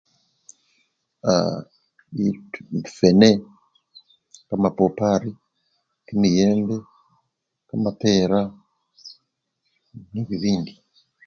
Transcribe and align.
Aaa! 1.33 1.59
bitu! 2.15 2.59
bi! 2.69 2.79
fwene, 2.95 3.29
kamapapari, 4.47 5.31
kimiyebe, 6.05 6.77
kamapera 7.67 8.39
nebibindi. 10.11 10.73